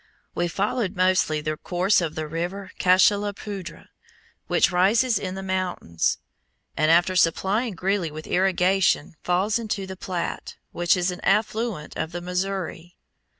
[0.33, 3.89] We followed mostly the course of the River Cache a la Poudre,
[4.47, 6.17] which rises in the Mountains,
[6.75, 12.13] and after supplying Greeley with irrigation, falls into the Platte, which is an affluent of
[12.13, 12.97] the Missouri.